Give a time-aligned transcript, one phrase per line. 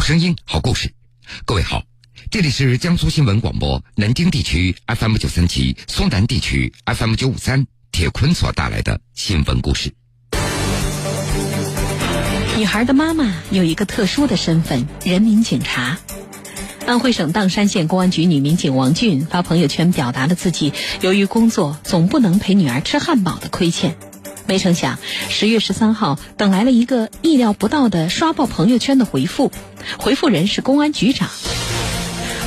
[0.00, 0.94] 好声音，好故事。
[1.44, 1.82] 各位好，
[2.30, 7.66] 这里是江苏新闻广播南京地区 FM 九三七、苏南地区 FM 九五三。
[7.92, 9.92] 铁坤所带来的新闻故事。
[12.56, 15.98] 女孩的妈妈有一个特殊的身份——人民警察。
[16.86, 20.72] 安徽省砀山县公安局女民警王俊发朋友圈表达了自己
[21.02, 23.98] 由于工作总不能陪女儿吃汉堡的亏欠。
[24.50, 24.98] 没成想，
[25.28, 29.52] 十月十三号等来了一个意料不到的刷爆朋友圈的回复，
[29.96, 31.30] 回复人是公安局长。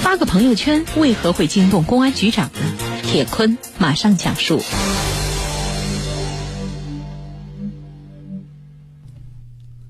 [0.00, 2.60] 发个朋友圈为何会惊动公安局长呢？
[3.02, 4.62] 铁坤马上讲述。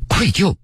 [0.08, 0.56] 愧疚，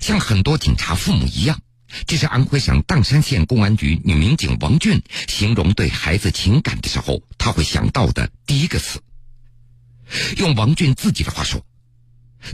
[0.00, 1.60] 像很多警察父母一样，
[2.08, 9.00] 这是安徽省砀山县公安局女民警王俊形容对孩子情感的时候，他会想到的第一个词。
[10.36, 11.64] 用王俊自己的话说，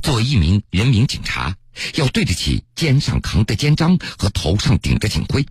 [0.03, 1.57] 作为一名人民警察，
[1.95, 5.47] 要对得起肩上扛的肩章和头上顶的警徽。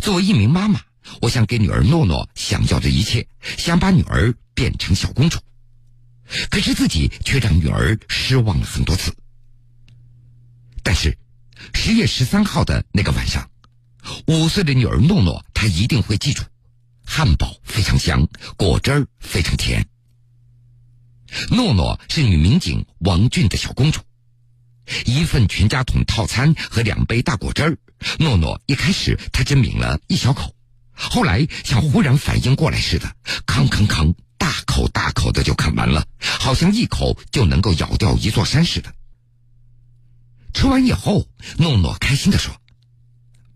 [0.00, 0.80] 作为一名妈妈，
[1.20, 3.26] 我想给女儿诺诺想要的一切，
[3.56, 5.38] 想把女儿变成小公主，
[6.50, 9.14] 可是自己却让女儿失望了很多次。
[10.82, 11.16] 但是，
[11.74, 13.50] 十月十三号的那个晚上，
[14.26, 16.42] 五岁的女儿诺诺，她一定会记住：
[17.04, 18.26] 汉堡非常香，
[18.56, 19.86] 果汁儿非常甜。
[21.50, 24.00] 诺诺是女民警王俊的小公主，
[25.04, 27.78] 一份全家桶套餐和两杯大果汁儿。
[28.18, 30.54] 诺诺一开始她只抿了一小口，
[30.92, 33.14] 后来像忽然反应过来似的，
[33.46, 38.94] 吭吭吭，大口大口的就啃完了，好像一口就能够咬掉一座山似的。
[40.54, 42.54] 吃完以后，诺诺开心的说：“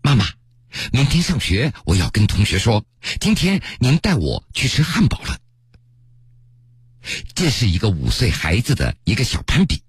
[0.03, 0.25] 妈妈，
[0.91, 2.85] 明天上学我要跟同学说，
[3.19, 5.37] 今天您带我去吃汉堡了。”
[7.35, 9.81] 这是一个五岁孩子的一个小攀比。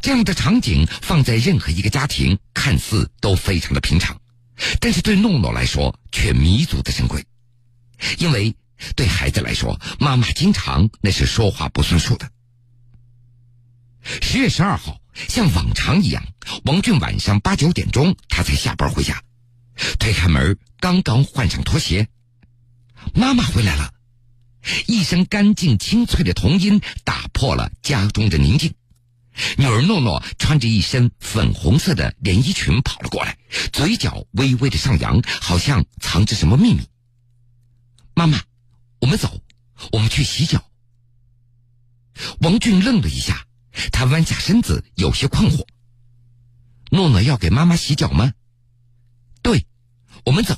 [0.00, 4.18] 这样的场景放在任何一个家庭，看似都非常的平常，
[4.80, 7.24] 但是对诺诺来说却弥足的珍贵，
[8.18, 8.54] 因为
[8.96, 12.30] 对孩子来说，妈妈经常那是说话不算数的。
[14.22, 16.22] 十月十二号，像往常一样，
[16.64, 19.22] 王俊晚上八九点钟他才下班回家，
[19.98, 22.08] 推开门，刚刚换上拖鞋，
[23.14, 23.93] 妈妈回来了。
[24.86, 28.74] 一声干净清脆的童音打破了家中的宁静。
[29.58, 33.36] 女儿诺诺穿着一身粉红色的连衣裙跑了过来，
[33.72, 36.88] 嘴角微微的上扬，好像藏着什么秘密。
[38.14, 38.40] 妈妈，
[39.00, 39.42] 我们走，
[39.90, 40.64] 我们去洗脚。
[42.38, 43.44] 王俊愣了一下，
[43.90, 45.66] 他弯下身子，有些困惑。
[46.90, 48.32] 诺诺要给妈妈洗脚吗？
[49.42, 49.66] 对，
[50.24, 50.56] 我们走。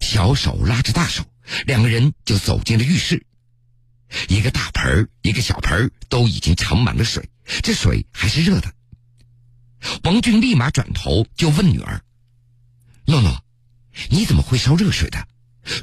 [0.00, 1.24] 小手拉着大手。
[1.66, 3.24] 两个人就走进了浴室，
[4.28, 7.28] 一个大盆，一个小盆，都已经盛满了水，
[7.62, 8.72] 这水还是热的。
[10.02, 12.02] 王俊立马转头就问女儿
[13.06, 13.42] ：“诺诺，
[14.10, 15.26] 你怎么会烧热水的？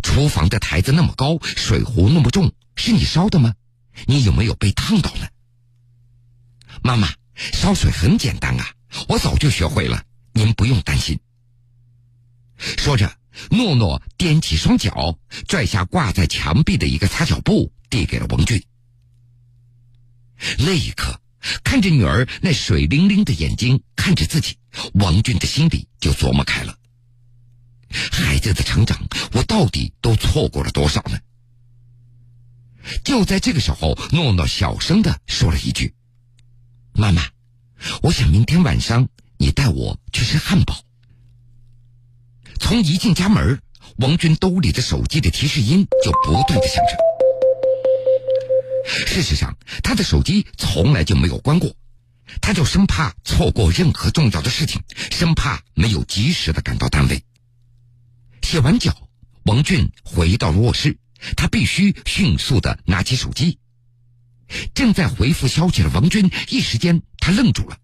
[0.03, 3.55] 厨房的台子那么高，水壶那么重，是你烧的吗？
[4.05, 5.27] 你有没有被烫到呢？”
[6.83, 8.73] 妈妈，烧水很简单啊，
[9.07, 11.19] 我早就学会了，您不用担心。
[12.57, 13.17] 说着。
[13.50, 18.63] 诺诺踮起双脚，拽下挂在墙壁的一个擦脚布，递给了王俊。
[20.59, 21.19] 那一刻，
[21.63, 24.57] 看着女儿那水灵灵的眼睛看着自己，
[24.94, 26.78] 王俊的心里就琢磨开了：
[27.90, 29.00] 孩子的成长，
[29.34, 31.17] 我到底都错过了多少呢？
[33.03, 35.96] 就在这个时候，诺诺小声的说了一句
[36.94, 37.23] ：“妈妈，
[38.03, 39.07] 我想明天晚上
[39.38, 40.81] 你带我去吃汉堡。”
[42.65, 43.61] 从一进家门，
[43.97, 46.97] 王军兜里的手机的提示音就不断的响着。
[49.05, 51.75] 事实上，他的手机从来就没有关过，
[52.41, 54.81] 他就生怕错过任何重要的事情，
[55.11, 57.23] 生怕没有及时的赶到单位。
[58.41, 59.09] 洗完脚，
[59.43, 60.97] 王俊回到了卧室，
[61.37, 63.59] 他必须迅速的拿起手机。
[64.73, 67.77] 正在回复消息的王军一时间他愣住了，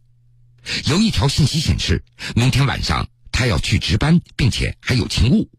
[0.85, 2.03] 有一条信息显示，
[2.35, 3.07] 明天晚上。
[3.41, 5.49] 他要去值班，并且还有勤务，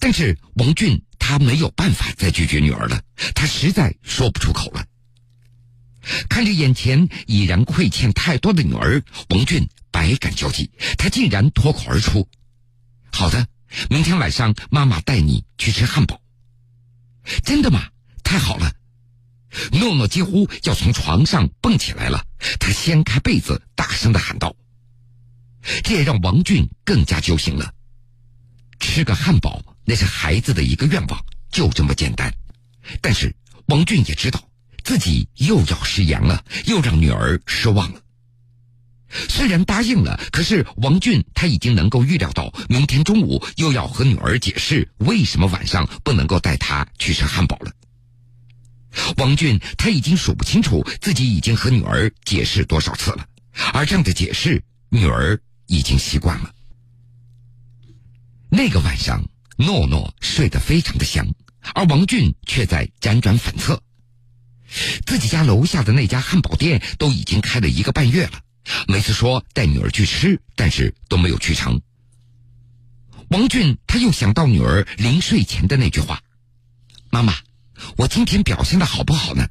[0.00, 3.00] 但是王俊他没有办法再拒绝女儿了，
[3.36, 4.84] 他实在说不出口了。
[6.28, 12.28] 看着眼前已然亏欠太多的女儿，王俊百感交集，他竟然脱口而出
[13.14, 13.46] ：“好的，
[13.88, 16.20] 明天晚上妈妈带你去吃汉堡。”
[17.46, 17.90] 真的吗？
[18.24, 18.72] 太好了！
[19.70, 22.26] 诺诺几乎要从床上蹦起来了，
[22.58, 24.56] 他掀开被子，大声的喊道。
[25.82, 27.72] 这也让王俊更加揪心了。
[28.80, 32.32] 吃个汉堡，那是孩子的一个愿望，就这么简单。
[33.00, 33.34] 但是
[33.66, 34.48] 王俊也知道
[34.84, 38.00] 自己又要食言了，又让女儿失望了。
[39.10, 47.72] 虽然答应了，可是王俊他已经能够预料到，明天中午又要和女儿解释为什么晚上不能够带她去吃汉堡了。
[49.16, 53.26] 王俊他已经数不清楚自己已经和女儿解释多少次了，
[53.72, 56.52] 而这样的解释，女儿已经习惯了。
[58.50, 59.24] 那个晚上，
[59.56, 61.26] 诺诺睡得非常的香，
[61.74, 63.80] 而王俊却在辗转反侧。
[65.06, 68.40] 自己家楼下的那家汉堡店都已经开了一个半月了，
[68.86, 71.80] 每次说带女儿去吃，但是都没有去成。
[73.28, 76.22] 王俊他又想到女儿临睡前的那句话
[77.10, 77.34] ：“妈妈，
[77.96, 79.46] 我今天表现的好不好呢？”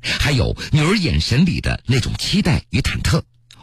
[0.00, 3.22] 还有女儿眼神里的那种期待与忐忑，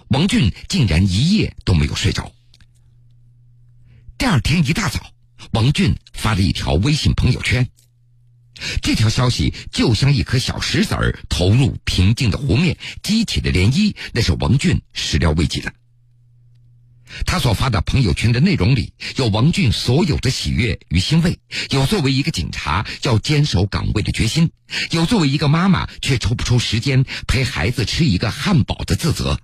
[0.10, 2.32] 王俊竟然一夜都没有睡着。
[4.18, 5.12] 第二天一大早，
[5.52, 7.68] 王俊发了一条微信朋友圈。
[8.82, 15.74] 这条消息就像一颗小石子儿投入平静的湖面，激起的涟漪，那是王俊始料未及的。
[17.26, 24.52] 他所发的朋友圈的内容里，有王俊所有的喜悦与欣慰，有作为一个警察要坚守岗位的决心，
[24.92, 29.40] 有作为一个妈妈却抽不出时间陪孩子吃一个汉堡的自责，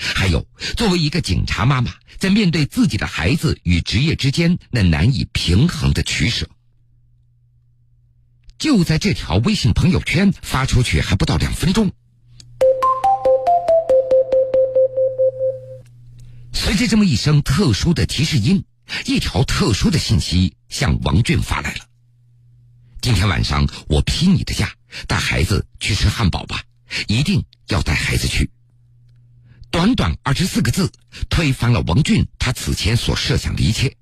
[0.00, 6.48] 还有作为一个警察妈妈在面对自己的孩子与职业之间那难以平衡的取舍。
[8.58, 11.92] 就在这条微信朋友圈发出去还不到两分钟，
[16.52, 18.64] 随着这么一声特殊的提示音，
[19.06, 21.86] 一条特殊的信息向王俊发来了
[23.00, 24.74] ：“今天晚上我批你的假，
[25.06, 26.62] 带孩子去吃汉堡吧，
[27.06, 28.50] 一定要带孩子去。”
[29.80, 30.92] 短短二十四个字，
[31.30, 33.96] 推翻了王俊他此前所设想的一切。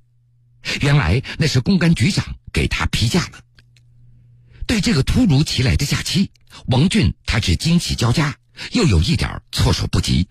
[0.81, 3.39] 原来那是公安局长给他批假了。
[4.67, 6.33] 对这个突如其来的假期，
[6.67, 8.37] 王俊他是惊喜交加，
[8.73, 10.27] 又有一点措手不及。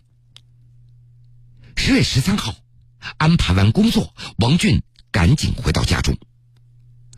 [1.77, 2.53] 十月十三号，
[3.15, 6.17] 安排完工作，王俊赶紧回到家中。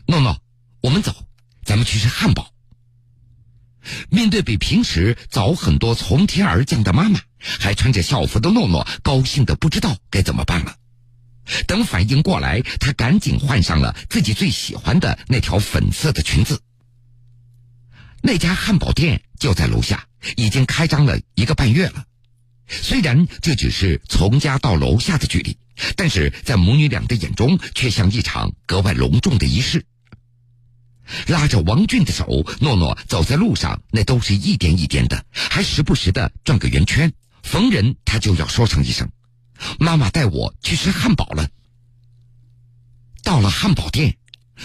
[0.06, 0.40] 诺诺，
[0.80, 1.26] 我们走，
[1.64, 2.52] 咱们去吃汉堡。
[4.10, 10.76] 面对比平时早很多从天而降的妈妈，还穿着校服的诺诺高兴的不知道该怎么办了。
[11.66, 16.60] 等反应过来，他赶紧换上了自己最喜欢的那条粉色的裙子。
[18.22, 22.04] 那家汉堡店就在楼下，已经开张了一个半月了。
[22.68, 25.56] 虽然这只是从家到楼下的距离，
[25.96, 29.84] 但是在母女俩的眼中，却像一场格外隆重的仪式。
[31.26, 32.26] 拉着王俊的手，
[32.60, 37.12] 诺诺走在路上，那都是一点一点的，还时不时的转个圆圈。
[37.42, 39.10] 逢人他就要说上一声
[39.80, 41.48] ：“妈妈带我去吃汉堡了。”
[43.24, 44.16] 到了汉堡店，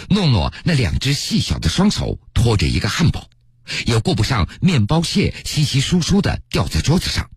[0.09, 3.29] 诺诺那两只细小的双手托着一个汉堡。
[3.87, 7.27] 也顾不上面包屑稀稀疏疏的掉在桌子上，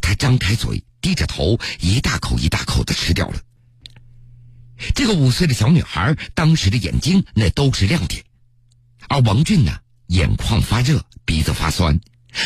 [0.00, 3.38] 他张开嘴，低着头，一大口一大口的吃掉了。
[4.94, 8.24] 这个五岁的小女孩当时的眼睛那都是亮点，
[9.08, 9.72] 而王俊呢，
[10.08, 11.98] 眼眶发热，鼻子发酸，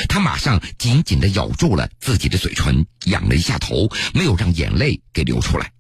[0.09, 5.73] 他马上紧紧的咬住了自己的嘴唇，仰了一下头，没有让眼泪给流出来，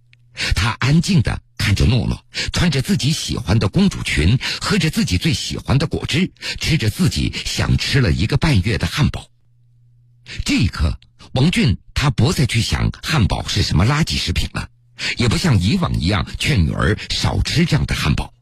[0.54, 1.40] 他安静的。
[1.58, 9.26] 看着诺诺穿着自己喜欢的公主裙，喝着自己最喜欢的果汁，吃着自己想吃了一个半月的汉堡。
[10.46, 10.98] 这一刻，
[11.32, 14.68] 王俊他不再去想汉堡是什么垃圾食品了，
[15.18, 18.32] 也不像以往一样劝女儿少吃这样的汉堡。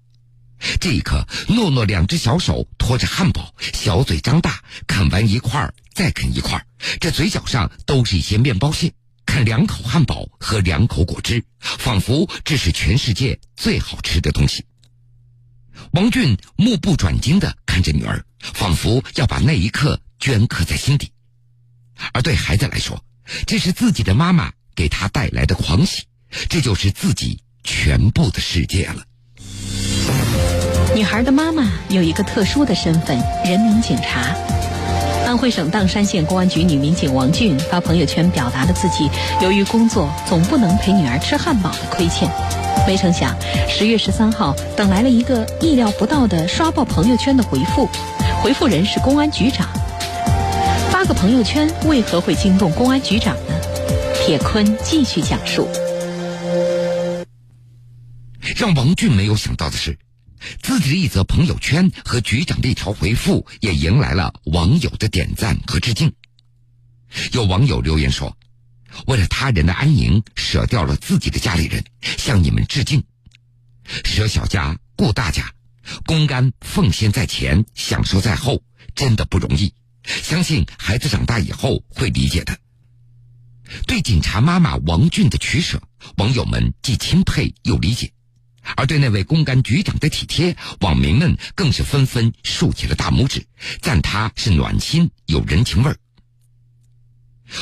[0.80, 6.64] 这一刻，诺诺两只小手托着汉堡，小嘴张大，啃完一块再啃一块，
[7.00, 8.92] 这嘴角上都是一些面包屑。
[9.26, 14.64] 看两口汉堡，喝两口果汁，仿佛这是全世界最好吃的东西。
[15.92, 21.10] 王俊目不转睛的看着女儿，仿佛要把那一刻镌刻在心底。
[22.12, 23.04] 而对孩子来说，
[23.46, 26.04] 这是自己的妈妈给他带来的狂喜，
[26.48, 29.04] 这就是自己全部的世界了。
[30.96, 34.34] 女孩的妈妈有一个特殊的身份——人民警察。
[35.26, 39.10] 安徽省砀山县公安局女民警王俊发朋友圈表达了自己
[39.42, 42.26] 由于工作总不能陪女儿吃汉堡的亏欠。
[42.86, 43.36] 没成想，
[43.68, 47.86] 十月十三号等来了一个意料不到的刷爆朋友圈的回复，
[48.42, 49.68] 回复人是公安局长。
[50.90, 53.54] 发个朋友圈为何会惊动公安局长呢？
[54.24, 55.68] 铁坤继续讲述。
[58.56, 59.94] 让王俊没有想到的是。
[60.62, 66.12] 自己的一则朋友圈和局长的一条回复，也迎来了网友的点赞和致敬。
[67.32, 68.36] 有网友留言说
[69.06, 71.84] ：“为了他人的安宁，舍掉了自己的家里人，
[72.18, 73.02] 向你们致敬。
[74.04, 75.52] 舍小家顾大家，
[76.04, 78.62] 公安奉献在前，享受在后，
[78.94, 79.72] 真的不容易。
[80.04, 82.58] 相信孩子长大以后会理解的。”
[83.86, 85.82] 对警察妈妈王俊的取舍，
[86.18, 88.06] 网友们既钦佩又理解；
[88.74, 93.46] 而对那位公安局长的体贴，网民们更是纷纷竖起了大拇指，
[93.80, 95.96] 赞他是暖心有人情味儿。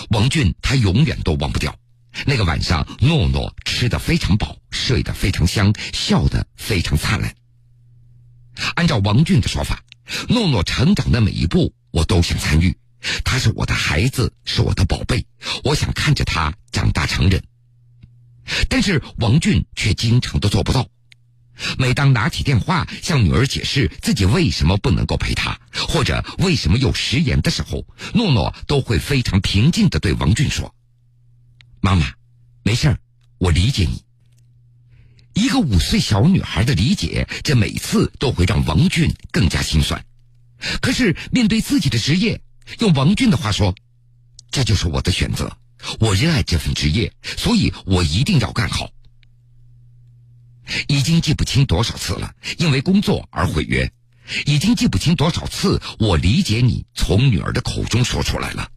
[0.08, 1.76] 王俊他永远都忘不掉
[2.24, 7.34] 那个晚上，诺诺吃得非常饱，睡得非常香，笑得非常灿烂。
[8.76, 9.82] 按照王俊的说法，
[10.28, 12.76] 诺诺成长的每一步，我都想参与。
[13.24, 15.26] 他是我的孩子，是我的宝贝，
[15.64, 17.44] 我想看着他长大成人。
[18.68, 20.88] 但是王俊却经常都做不到。
[21.78, 30.74] 每当拿起电话向女儿解释自己为什么不能够陪她，或者为什么有食言的时候，诺诺都会非常平静的对王俊说
[31.80, 32.12] ：“妈妈，
[32.62, 32.98] 没事儿，
[33.38, 34.02] 我理解你。”
[35.34, 40.04] 一个五岁小女孩的理解，这每次都会让王俊更加心酸。
[40.80, 42.40] 可是面对自己的职业，
[42.78, 43.74] 用王俊的话说，
[44.50, 45.56] 这就是我的选择。
[45.98, 48.88] 我热爱这份职业，所以我一定要干好。
[50.88, 53.88] 已经记不清多少次了，因为工作而毁约；
[54.46, 58.68] 已经记不清多少次我理解你从女儿的口中说出来了；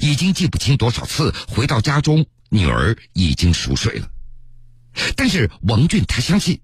[0.00, 4.08] 已经记不清多少次回到家中，女儿已经熟睡了。
[5.16, 6.60] 但是王俊他相信，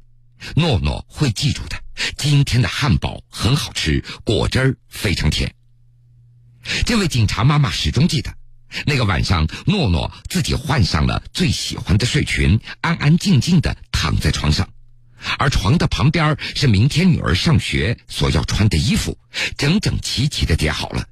[0.54, 1.76] 诺诺会记住的。
[2.16, 5.54] 今天的汉堡很好吃，果汁儿非常甜。
[6.86, 8.32] 这位警察妈妈始终记得，
[8.86, 14.68] 那个晚上，诺诺自己换上了最喜欢的睡裙，安安静静的躺在床上，
[15.38, 19.18] 而床的旁边是明天女儿上学所要穿的衣服，
[19.56, 21.06] 整整齐齐的叠好了。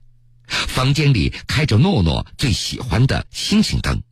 [0.47, 4.03] 房间里开着诺诺最喜欢的星星灯，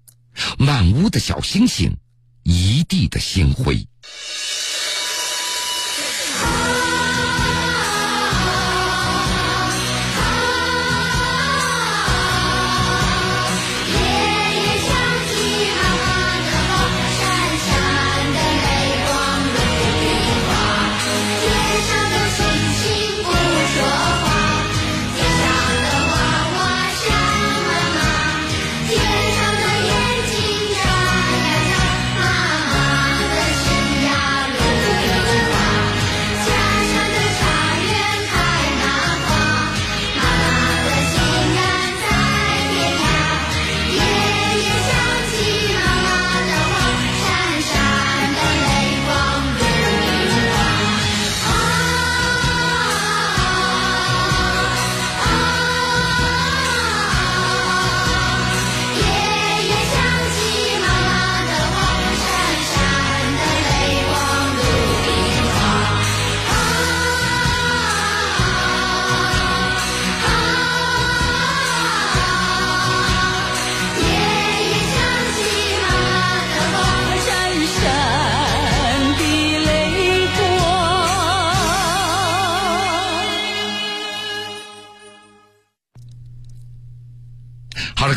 [0.59, 1.97] 满屋的小星星，
[2.43, 3.87] 一地的星辉。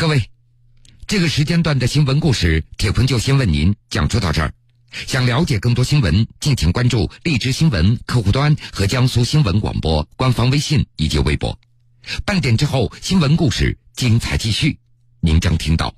[0.00, 0.30] 各位，
[1.06, 4.50] 这个时间段的新闻故事，铁坤就先为您讲述到这儿。
[5.06, 11.60] 想了解更多新闻，敬请关注荔枝新闻客户端和江苏新闻广播官方微信以及微博。
[12.24, 14.78] 半点之后，新闻故事精彩继续，
[15.20, 15.94] 您将听到。